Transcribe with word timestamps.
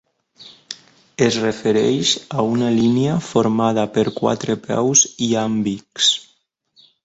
Es 1.25 1.37
refereix 1.43 2.13
a 2.37 2.47
una 2.55 2.71
línia 2.79 3.19
formada 3.27 3.87
per 3.99 4.07
quatre 4.19 4.59
peus 4.67 5.07
iàmbics. 5.31 6.13